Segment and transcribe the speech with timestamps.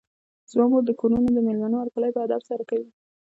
[0.51, 2.89] زما مور د کورونو د مېلمنو هرکلی په ادب سره کوي.